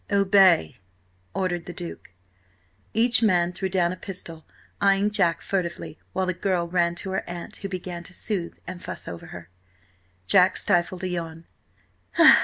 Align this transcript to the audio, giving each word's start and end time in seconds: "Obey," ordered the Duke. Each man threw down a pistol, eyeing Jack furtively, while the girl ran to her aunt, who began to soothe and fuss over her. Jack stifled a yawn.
"Obey," 0.11 0.79
ordered 1.35 1.67
the 1.67 1.73
Duke. 1.73 2.09
Each 2.91 3.21
man 3.21 3.53
threw 3.53 3.69
down 3.69 3.91
a 3.91 3.95
pistol, 3.95 4.45
eyeing 4.81 5.11
Jack 5.11 5.41
furtively, 5.43 5.99
while 6.11 6.25
the 6.25 6.33
girl 6.33 6.67
ran 6.67 6.95
to 6.95 7.11
her 7.11 7.29
aunt, 7.29 7.57
who 7.57 7.69
began 7.69 8.01
to 8.05 8.13
soothe 8.15 8.57
and 8.65 8.81
fuss 8.81 9.07
over 9.07 9.27
her. 9.27 9.51
Jack 10.25 10.57
stifled 10.57 11.03
a 11.03 11.07
yawn. 11.07 11.45